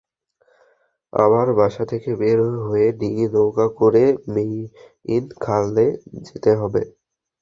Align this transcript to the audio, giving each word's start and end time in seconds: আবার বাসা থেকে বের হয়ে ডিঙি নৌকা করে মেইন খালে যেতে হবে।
আবার 1.13 1.47
বাসা 1.59 1.83
থেকে 1.91 2.09
বের 2.21 2.37
হয়ে 2.63 2.87
ডিঙি 2.99 3.25
নৌকা 3.33 3.67
করে 3.79 4.03
মেইন 4.33 5.23
খালে 5.43 5.85
যেতে 6.25 6.51
হবে। 6.61 6.81